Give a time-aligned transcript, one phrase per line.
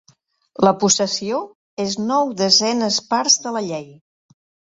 [0.67, 1.41] La possessió
[1.83, 3.87] és nou desenes parts de la llei.